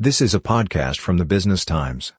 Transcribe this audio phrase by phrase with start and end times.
[0.00, 2.12] This is a podcast from the Business Times.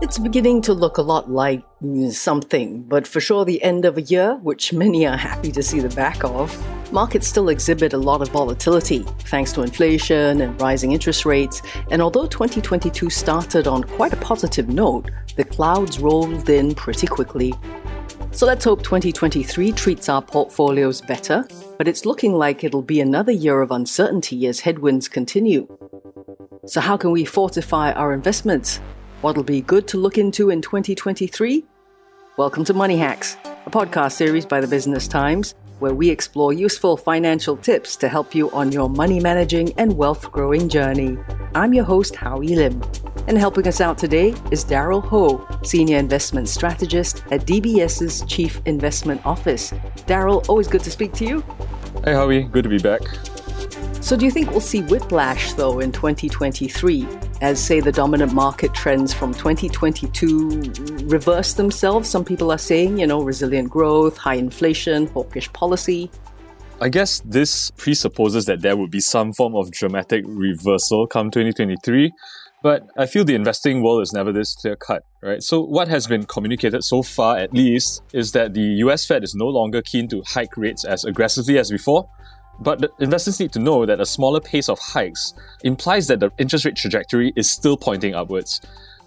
[0.00, 1.62] It's beginning to look a lot like
[2.10, 5.80] something, but for sure the end of a year, which many are happy to see
[5.80, 6.50] the back of,
[6.90, 11.60] markets still exhibit a lot of volatility thanks to inflation and rising interest rates.
[11.90, 17.52] And although 2022 started on quite a positive note, the clouds rolled in pretty quickly.
[18.38, 21.44] So let's hope 2023 treats our portfolios better,
[21.76, 25.66] but it's looking like it'll be another year of uncertainty as headwinds continue.
[26.64, 28.76] So, how can we fortify our investments?
[29.22, 31.64] What'll be good to look into in 2023?
[32.36, 36.96] Welcome to Money Hacks, a podcast series by the Business Times, where we explore useful
[36.96, 41.18] financial tips to help you on your money managing and wealth growing journey.
[41.56, 42.84] I'm your host, Howie Lim.
[43.28, 49.20] And helping us out today is Daryl Ho, Senior Investment Strategist at DBS's Chief Investment
[49.26, 49.72] Office.
[50.06, 51.44] Daryl, always good to speak to you.
[52.04, 53.02] Hey, Howie, good to be back.
[54.00, 57.06] So, do you think we'll see whiplash though in 2023
[57.42, 62.08] as, say, the dominant market trends from 2022 reverse themselves?
[62.08, 66.10] Some people are saying, you know, resilient growth, high inflation, hawkish policy.
[66.80, 72.10] I guess this presupposes that there would be some form of dramatic reversal come 2023.
[72.62, 75.42] But I feel the investing world is never this clear cut, right?
[75.42, 79.34] So, what has been communicated so far, at least, is that the US Fed is
[79.34, 82.08] no longer keen to hike rates as aggressively as before,
[82.60, 86.64] but investors need to know that a smaller pace of hikes implies that the interest
[86.64, 88.60] rate trajectory is still pointing upwards.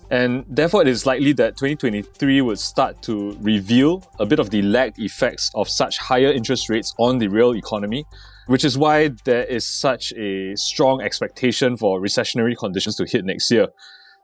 [0.10, 4.62] And therefore, it is likely that 2023 would start to reveal a bit of the
[4.62, 8.06] lagged effects of such higher interest rates on the real economy,
[8.52, 13.50] which is why there is such a strong expectation for recessionary conditions to hit next
[13.50, 13.68] year.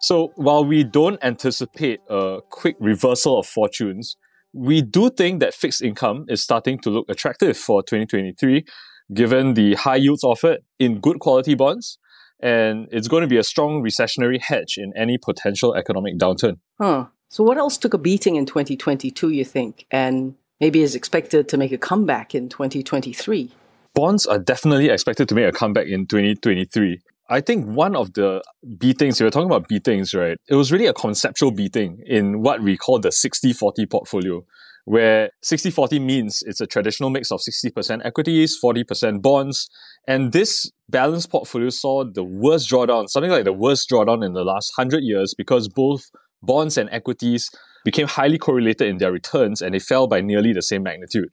[0.01, 4.17] So, while we don't anticipate a quick reversal of fortunes,
[4.51, 8.65] we do think that fixed income is starting to look attractive for 2023
[9.13, 11.97] given the high yields offered in good quality bonds.
[12.41, 16.59] And it's going to be a strong recessionary hedge in any potential economic downturn.
[16.81, 17.05] Huh.
[17.29, 21.57] So, what else took a beating in 2022, you think, and maybe is expected to
[21.57, 23.51] make a comeback in 2023?
[23.97, 26.99] Bonds are definitely expected to make a comeback in 2023.
[27.31, 28.43] I think one of the
[28.77, 30.37] beatings, we were talking about beatings, right?
[30.47, 34.45] It was really a conceptual beating in what we call the 60 40 portfolio
[34.85, 39.67] where 60-40 means it's a traditional mix of 60% equities, 40% bonds.
[40.07, 44.43] And this balanced portfolio saw the worst drawdown, something like the worst drawdown in the
[44.43, 46.11] last 100 years because both
[46.43, 47.49] bonds and equities
[47.83, 51.31] became highly correlated in their returns and they fell by nearly the same magnitude.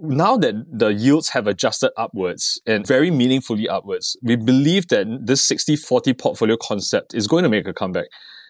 [0.00, 5.46] Now that the yields have adjusted upwards and very meaningfully upwards, we believe that this
[5.48, 8.06] 60-40 portfolio concept is going to make a comeback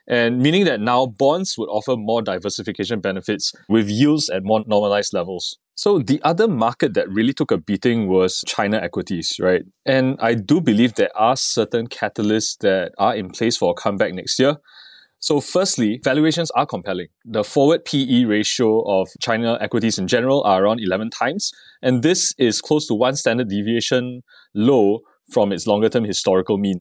[0.08, 5.12] and meaning that now bonds would offer more diversification benefits with yields at more normalized
[5.12, 5.58] levels.
[5.74, 9.62] So the other market that really took a beating was China equities, right?
[9.84, 14.14] And I do believe there are certain catalysts that are in place for a comeback
[14.14, 14.56] next year.
[15.20, 17.08] So firstly, valuations are compelling.
[17.24, 21.52] The forward PE ratio of China equities in general are around 11 times,
[21.82, 24.22] and this is close to one standard deviation
[24.54, 26.80] low from its longer term historical mean.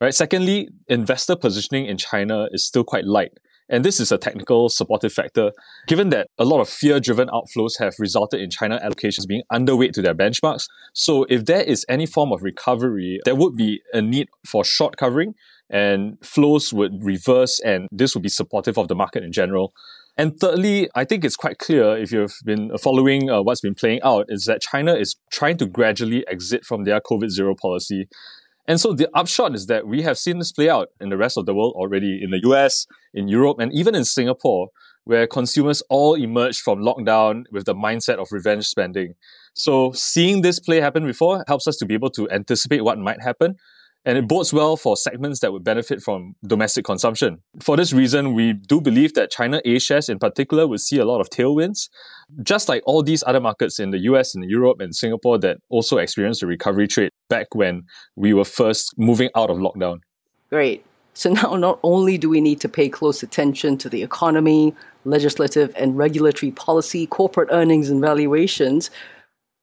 [0.00, 0.14] Right.
[0.14, 3.32] Secondly, investor positioning in China is still quite light.
[3.68, 5.52] And this is a technical supportive factor,
[5.88, 9.92] given that a lot of fear driven outflows have resulted in China allocations being underweight
[9.92, 10.66] to their benchmarks.
[10.92, 14.98] So, if there is any form of recovery, there would be a need for short
[14.98, 15.34] covering,
[15.70, 19.72] and flows would reverse, and this would be supportive of the market in general.
[20.16, 24.00] And thirdly, I think it's quite clear if you've been following uh, what's been playing
[24.02, 28.08] out, is that China is trying to gradually exit from their COVID zero policy.
[28.66, 31.36] And so the upshot is that we have seen this play out in the rest
[31.36, 34.68] of the world already, in the US, in Europe, and even in Singapore,
[35.04, 39.14] where consumers all emerged from lockdown with the mindset of revenge spending.
[39.54, 43.22] So seeing this play happen before helps us to be able to anticipate what might
[43.22, 43.56] happen.
[44.06, 47.38] And it bodes well for segments that would benefit from domestic consumption.
[47.60, 51.06] For this reason, we do believe that China A shares in particular would see a
[51.06, 51.88] lot of tailwinds,
[52.42, 55.96] just like all these other markets in the US and Europe and Singapore that also
[55.96, 60.00] experienced a recovery trade back when we were first moving out of lockdown.
[60.50, 60.84] Great.
[61.14, 64.74] So now not only do we need to pay close attention to the economy,
[65.04, 68.90] legislative and regulatory policy, corporate earnings and valuations,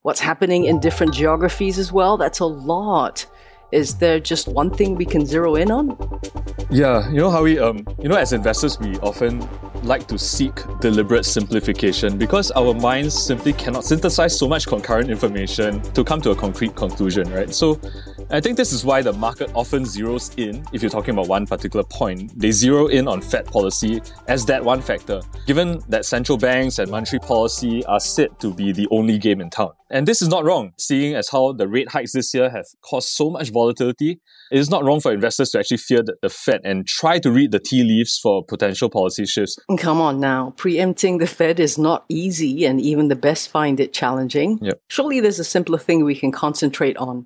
[0.02, 3.28] what's happening in different geographies as well, that's a lot.
[3.72, 5.98] Is there just one thing we can zero in on?
[6.70, 9.48] Yeah, you know how we um you know as investors we often
[9.84, 15.82] like to seek deliberate simplification because our minds simply cannot synthesize so much concurrent information
[15.94, 17.54] to come to a concrete conclusion, right?
[17.54, 17.80] So
[18.34, 21.46] I think this is why the market often zeroes in, if you're talking about one
[21.46, 26.38] particular point, they zero in on Fed policy as that one factor, given that central
[26.38, 29.72] banks and monetary policy are said to be the only game in town.
[29.90, 33.10] And this is not wrong, seeing as how the rate hikes this year have caused
[33.10, 34.22] so much volatility.
[34.50, 37.52] It is not wrong for investors to actually fear the Fed and try to read
[37.52, 39.58] the tea leaves for potential policy shifts.
[39.78, 43.92] Come on now, preempting the Fed is not easy, and even the best find it
[43.92, 44.58] challenging.
[44.62, 44.80] Yep.
[44.88, 47.26] Surely there's a simpler thing we can concentrate on.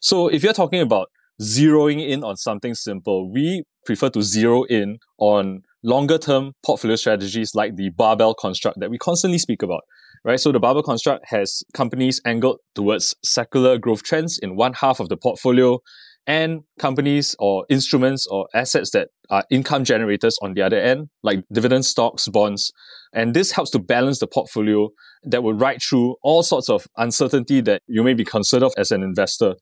[0.00, 1.08] So if you're talking about
[1.40, 7.54] zeroing in on something simple, we prefer to zero in on longer term portfolio strategies
[7.54, 9.82] like the barbell construct that we constantly speak about.
[10.22, 10.38] Right.
[10.38, 15.08] So the barbell construct has companies angled towards secular growth trends in one half of
[15.08, 15.78] the portfolio
[16.26, 21.44] and companies or instruments or assets that are income generators on the other end, like
[21.52, 22.72] dividend stocks, bonds.
[23.12, 24.90] And this helps to balance the portfolio
[25.24, 28.90] that will ride through all sorts of uncertainty that you may be concerned of as
[28.90, 29.54] an investor.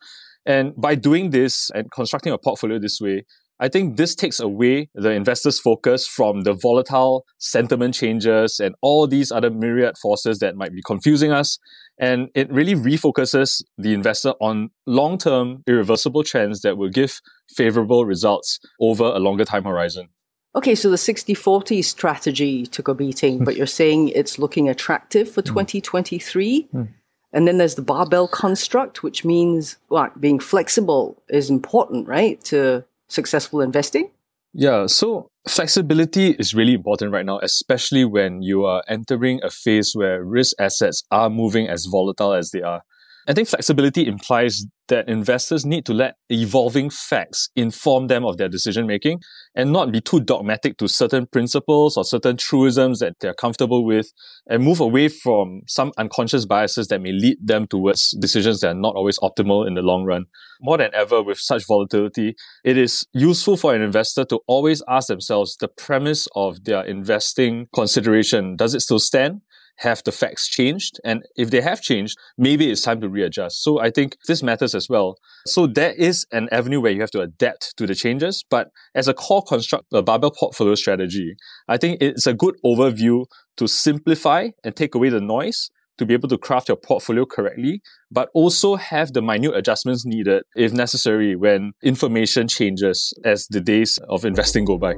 [0.46, 3.24] And by doing this and constructing a portfolio this way,
[3.60, 9.08] I think this takes away the investor's focus from the volatile sentiment changes and all
[9.08, 11.58] these other myriad forces that might be confusing us.
[11.98, 18.04] And it really refocuses the investor on long term irreversible trends that will give favorable
[18.04, 20.08] results over a longer time horizon.
[20.54, 25.30] Okay, so the 60 40 strategy took a beating, but you're saying it's looking attractive
[25.30, 26.68] for 2023?
[26.74, 26.88] Mm.
[27.32, 32.42] And then there's the barbell construct, which means well, being flexible is important, right?
[32.44, 34.10] To successful investing?
[34.52, 39.92] Yeah, so flexibility is really important right now, especially when you are entering a phase
[39.94, 42.82] where risk assets are moving as volatile as they are.
[43.28, 48.48] I think flexibility implies that investors need to let evolving facts inform them of their
[48.48, 49.20] decision making
[49.54, 54.10] and not be too dogmatic to certain principles or certain truisms that they're comfortable with
[54.46, 58.80] and move away from some unconscious biases that may lead them towards decisions that are
[58.80, 60.24] not always optimal in the long run.
[60.62, 62.34] More than ever with such volatility,
[62.64, 67.66] it is useful for an investor to always ask themselves the premise of their investing
[67.74, 68.56] consideration.
[68.56, 69.42] Does it still stand?
[69.78, 71.00] Have the facts changed?
[71.04, 73.62] And if they have changed, maybe it's time to readjust.
[73.62, 75.16] So I think this matters as well.
[75.46, 78.44] So there is an avenue where you have to adapt to the changes.
[78.48, 81.36] But as a core construct, a barbell portfolio strategy,
[81.66, 83.26] I think it's a good overview
[83.56, 87.82] to simplify and take away the noise to be able to craft your portfolio correctly,
[88.10, 93.98] but also have the minute adjustments needed if necessary when information changes as the days
[94.08, 94.94] of investing go by.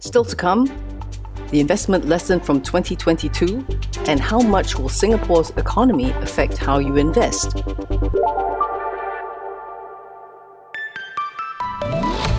[0.00, 0.66] Still to come,
[1.50, 3.66] the investment lesson from 2022,
[4.06, 7.48] and how much will Singapore's economy affect how you invest?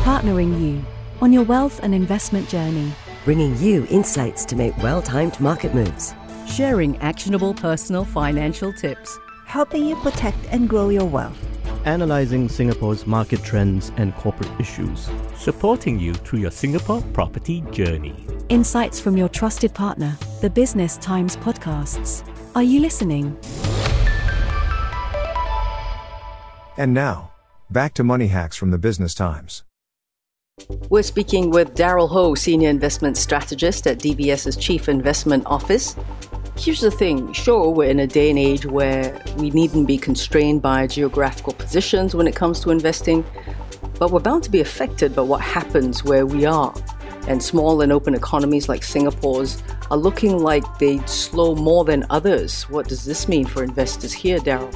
[0.03, 0.83] Partnering you
[1.21, 2.91] on your wealth and investment journey.
[3.25, 6.13] Bringing you insights to make well timed market moves.
[6.47, 9.19] Sharing actionable personal financial tips.
[9.45, 11.37] Helping you protect and grow your wealth
[11.85, 18.15] analyzing Singapore's market trends and corporate issues, supporting you through your Singapore property journey.
[18.51, 22.21] Insights from your trusted partner, the Business Times podcasts.
[22.53, 23.39] Are you listening?
[26.75, 27.31] And now,
[27.69, 29.63] back to money hacks from the Business Times.
[30.89, 35.95] We're speaking with Daryl Ho, Senior Investment Strategist at DBS's Chief Investment Office.
[36.57, 40.61] Here's the thing sure, we're in a day and age where we needn't be constrained
[40.61, 43.23] by geographical positions when it comes to investing,
[43.97, 46.73] but we're bound to be affected by what happens where we are.
[47.27, 52.63] And small and open economies like Singapore's are looking like they'd slow more than others.
[52.63, 54.71] What does this mean for investors here, Daryl?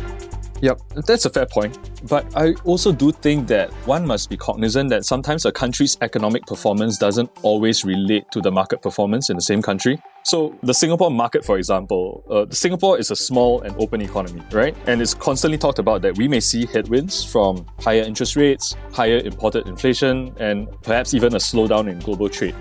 [0.62, 1.78] Yep, that's a fair point.
[2.08, 6.46] But I also do think that one must be cognizant that sometimes a country's economic
[6.46, 10.00] performance doesn't always relate to the market performance in the same country.
[10.24, 14.76] So the Singapore market, for example, uh, Singapore is a small and open economy, right?
[14.88, 19.18] And it's constantly talked about that we may see headwinds from higher interest rates, higher
[19.18, 22.56] imported inflation, and perhaps even a slowdown in global trade.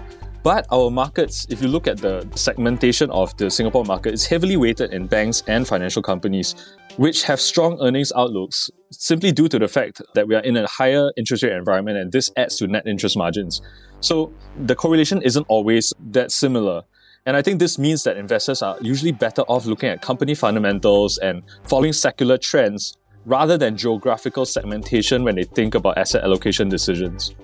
[0.44, 4.58] But our markets, if you look at the segmentation of the Singapore market, it's heavily
[4.58, 9.68] weighted in banks and financial companies, which have strong earnings outlooks simply due to the
[9.68, 12.86] fact that we are in a higher interest rate environment and this adds to net
[12.86, 13.60] interest margins.
[14.00, 16.82] So the correlation isn't always that similar.
[17.26, 21.18] And I think this means that investors are usually better off looking at company fundamentals
[21.18, 27.34] and following secular trends rather than geographical segmentation when they think about asset allocation decisions.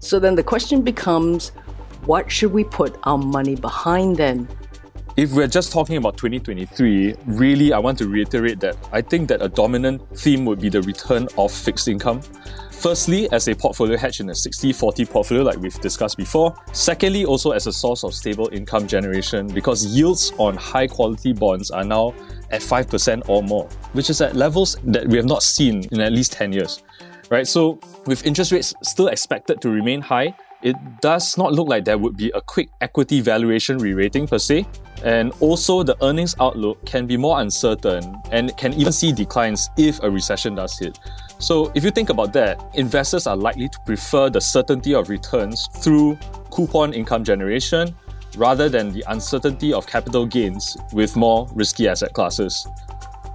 [0.00, 1.50] So then the question becomes
[2.04, 4.48] what should we put our money behind then?
[5.16, 9.40] If we're just talking about 2023, really, I want to reiterate that I think that
[9.40, 12.20] a dominant theme would be the return of fixed income.
[12.70, 16.54] Firstly, as a portfolio hedge in a 60 40 portfolio, like we've discussed before.
[16.74, 21.70] Secondly, also as a source of stable income generation, because yields on high quality bonds
[21.70, 22.14] are now
[22.50, 26.12] at 5% or more, which is at levels that we have not seen in at
[26.12, 26.82] least 10 years.
[27.30, 27.46] right?
[27.46, 31.98] So with interest rates still expected to remain high, it does not look like there
[31.98, 34.66] would be a quick equity valuation re-rating per se.
[35.04, 40.02] And also the earnings outlook can be more uncertain and can even see declines if
[40.02, 40.98] a recession does hit.
[41.38, 45.68] So if you think about that, investors are likely to prefer the certainty of returns
[45.82, 46.18] through
[46.50, 47.94] coupon income generation
[48.36, 52.66] rather than the uncertainty of capital gains with more risky asset classes.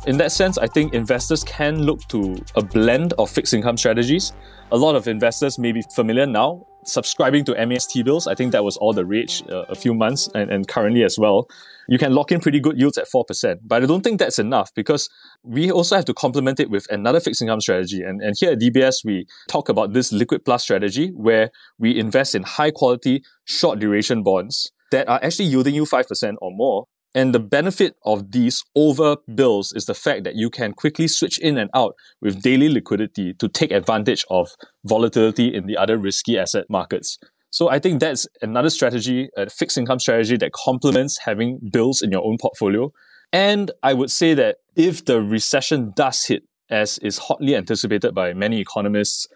[0.07, 4.33] In that sense, I think investors can look to a blend of fixed income strategies.
[4.71, 8.27] A lot of investors may be familiar now subscribing to MAS T-bills.
[8.27, 11.17] I think that was all the rage uh, a few months and, and currently as
[11.17, 11.47] well.
[11.87, 13.59] You can lock in pretty good yields at 4%.
[13.63, 15.09] But I don't think that's enough because
[15.43, 18.01] we also have to complement it with another fixed income strategy.
[18.01, 22.35] And, and here at DBS, we talk about this liquid plus strategy where we invest
[22.35, 27.35] in high quality, short duration bonds that are actually yielding you 5% or more and
[27.35, 31.57] the benefit of these over bills is the fact that you can quickly switch in
[31.57, 34.49] and out with daily liquidity to take advantage of
[34.85, 37.17] volatility in the other risky asset markets.
[37.49, 42.11] So I think that's another strategy, a fixed income strategy that complements having bills in
[42.11, 42.91] your own portfolio.
[43.33, 48.33] And I would say that if the recession does hit, as is hotly anticipated by
[48.33, 49.27] many economists,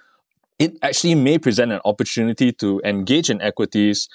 [0.58, 4.08] it actually may present an opportunity to engage in equities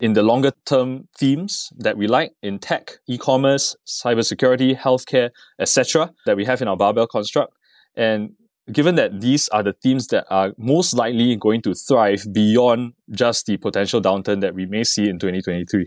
[0.00, 6.36] in the longer term themes that we like in tech, e-commerce, cybersecurity, healthcare, etc., that
[6.36, 7.52] we have in our barbell construct.
[7.96, 8.34] And
[8.70, 13.46] given that these are the themes that are most likely going to thrive beyond just
[13.46, 15.86] the potential downturn that we may see in 2023.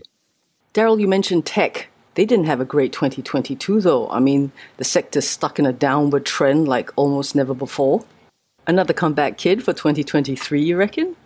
[0.74, 1.88] Daryl, you mentioned tech.
[2.14, 4.08] They didn't have a great 2022, though.
[4.10, 8.04] I mean, the sector's stuck in a downward trend like almost never before.
[8.66, 11.16] Another comeback kid for 2023, you reckon?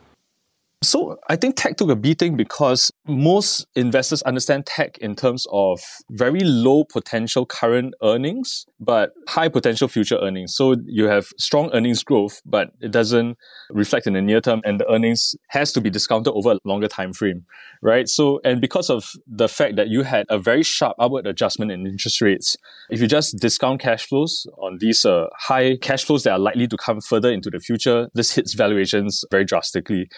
[0.85, 5.81] So I think tech took a beating because most investors understand tech in terms of
[6.11, 10.55] very low potential current earnings, but high potential future earnings.
[10.55, 13.39] So you have strong earnings growth, but it doesn't
[13.71, 16.89] reflect in the near term and the earnings has to be discounted over a longer
[16.89, 17.47] time frame,
[17.83, 18.09] right?
[18.09, 21.87] So, and because of the fact that you had a very sharp upward adjustment in
[21.87, 22.57] interest rates,
[22.91, 26.69] if you just discount cash flows on these uh, high cash flows that are likely
[26.69, 30.09] to come further into the future, this hits valuations very drastically.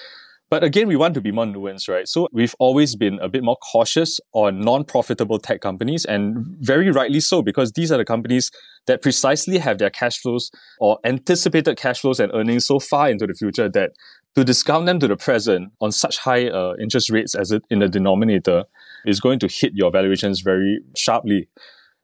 [0.48, 2.06] But again, we want to be more nuanced, right?
[2.06, 7.18] So we've always been a bit more cautious on non-profitable tech companies and very rightly
[7.18, 8.52] so because these are the companies
[8.86, 13.26] that precisely have their cash flows or anticipated cash flows and earnings so far into
[13.26, 13.90] the future that
[14.36, 17.80] to discount them to the present on such high uh, interest rates as it in
[17.80, 18.64] the denominator
[19.04, 21.48] is going to hit your valuations very sharply.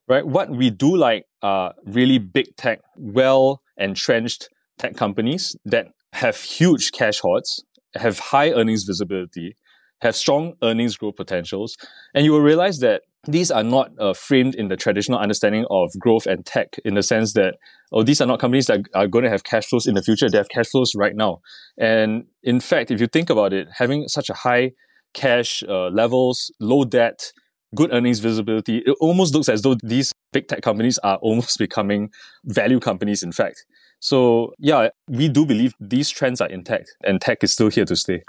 [0.08, 0.26] Right?
[0.26, 6.90] What we do like are really big tech, well entrenched tech companies that have huge
[6.90, 9.56] cash hoards have high earnings visibility,
[10.00, 11.76] have strong earnings growth potentials,
[12.14, 15.92] and you will realize that these are not uh, framed in the traditional understanding of
[15.98, 17.54] growth and tech in the sense that,
[17.92, 20.28] oh, these are not companies that are going to have cash flows in the future.
[20.28, 21.40] They have cash flows right now.
[21.78, 24.72] And in fact, if you think about it, having such a high
[25.14, 27.32] cash uh, levels, low debt,
[27.76, 32.10] good earnings visibility, it almost looks as though these big tech companies are almost becoming
[32.44, 33.64] value companies, in fact.
[34.02, 37.94] So yeah, we do believe these trends are intact and tech is still here to
[37.94, 38.24] stay.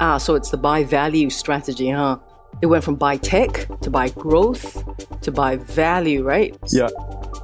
[0.00, 2.16] Ah, so it's the buy value strategy, huh?
[2.62, 4.82] It went from buy tech to buy growth
[5.20, 6.56] to buy value, right?
[6.70, 6.88] Yeah.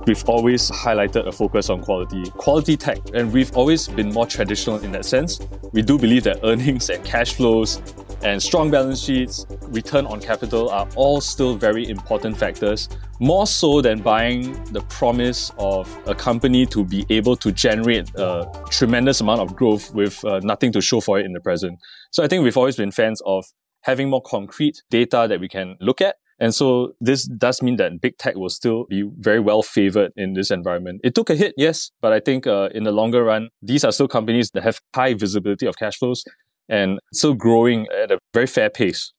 [0.07, 4.79] We've always highlighted a focus on quality, quality tech, and we've always been more traditional
[4.79, 5.39] in that sense.
[5.73, 7.77] We do believe that earnings and cash flows
[8.25, 12.89] and strong balance sheets, return on capital are all still very important factors,
[13.21, 18.51] more so than buying the promise of a company to be able to generate a
[18.71, 21.79] tremendous amount of growth with uh, nothing to show for it in the present.
[22.11, 23.45] So I think we've always been fans of
[23.83, 26.17] having more concrete data that we can look at.
[26.41, 30.33] And so this does mean that big tech will still be very well favored in
[30.33, 31.01] this environment.
[31.05, 33.93] It took a hit, yes, but I think uh, in the longer run, these are
[33.93, 36.25] still companies that have high visibility of cash flows
[36.69, 39.13] and still growing at a very fair pace.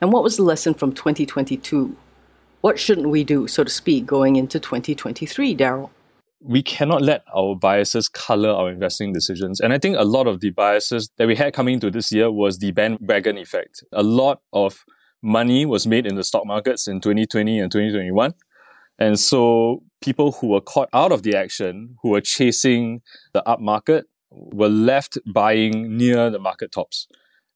[0.00, 1.96] And what was the lesson from 2022?
[2.60, 5.90] What shouldn't we do, so to speak, going into 2023, Daryl?
[6.44, 9.60] we cannot let our biases color our investing decisions.
[9.60, 12.30] And I think a lot of the biases that we had coming into this year
[12.30, 13.82] was the bandwagon effect.
[13.92, 14.84] A lot of
[15.22, 18.34] money was made in the stock markets in 2020 and 2021.
[18.98, 23.00] And so people who were caught out of the action, who were chasing
[23.32, 24.04] the up market,
[24.34, 27.06] were left buying near the market tops,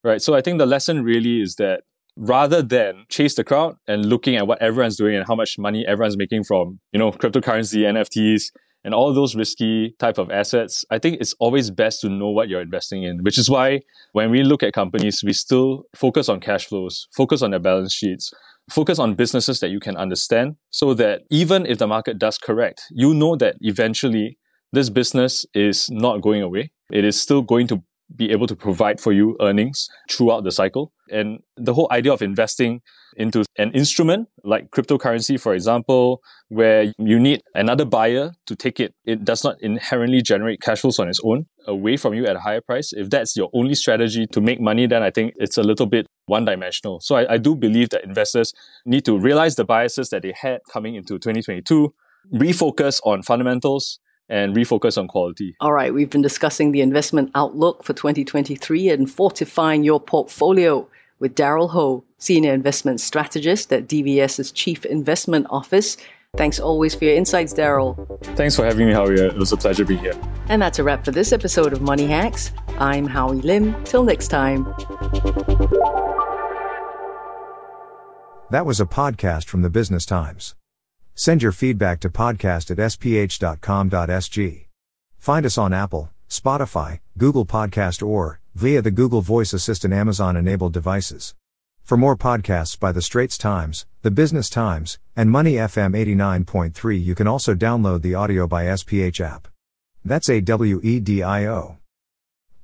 [0.05, 0.23] right?
[0.23, 1.83] So I think the lesson really is that
[2.17, 5.87] rather than chase the crowd and looking at what everyone's doing and how much money
[5.87, 8.51] everyone's making from, you know, cryptocurrency, NFTs,
[8.85, 12.49] and all those risky type of assets, I think it's always best to know what
[12.49, 13.81] you're investing in, which is why
[14.13, 17.93] when we look at companies, we still focus on cash flows, focus on their balance
[17.93, 18.33] sheets,
[18.71, 22.83] focus on businesses that you can understand so that even if the market does correct,
[22.91, 24.39] you know that eventually
[24.73, 26.71] this business is not going away.
[26.91, 27.83] It is still going to
[28.15, 30.93] be able to provide for you earnings throughout the cycle.
[31.11, 32.81] And the whole idea of investing
[33.17, 38.95] into an instrument like cryptocurrency, for example, where you need another buyer to take it,
[39.05, 42.41] it does not inherently generate cash flows on its own away from you at a
[42.41, 42.93] higher price.
[42.93, 46.07] If that's your only strategy to make money, then I think it's a little bit
[46.27, 47.01] one dimensional.
[47.01, 48.55] So I, I do believe that investors
[48.87, 51.93] need to realize the biases that they had coming into 2022,
[52.33, 53.99] refocus on fundamentals,
[54.29, 55.57] and refocus on quality.
[55.61, 61.35] All right, we've been discussing the investment outlook for 2023 and fortifying your portfolio with
[61.35, 65.97] Daryl Ho, Senior Investment Strategist at DBS's Chief Investment Office.
[66.37, 67.97] Thanks always for your insights, Daryl.
[68.37, 69.15] Thanks for having me, Howie.
[69.15, 70.15] It was a pleasure being here.
[70.49, 72.53] And that's a wrap for this episode of Money Hacks.
[72.79, 73.83] I'm Howie Lim.
[73.85, 74.65] Till next time.
[78.51, 80.55] That was a podcast from the Business Times.
[81.19, 84.67] Send your feedback to podcast at sph.com.sg.
[85.19, 90.73] Find us on Apple, Spotify, Google Podcast or via the Google Voice Assistant Amazon enabled
[90.73, 91.35] devices.
[91.83, 97.17] For more podcasts by The Straits Times, The Business Times, and Money FM 89.3, you
[97.17, 99.49] can also download the AWEDIO by SPH app.
[100.05, 101.79] That's A W E D I O.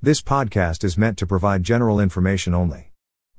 [0.00, 2.93] This podcast is meant to provide general information only.